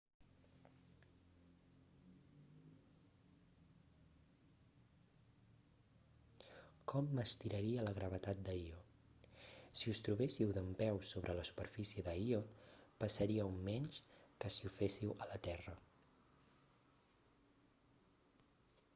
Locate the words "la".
7.89-7.93, 11.41-11.45, 15.35-15.41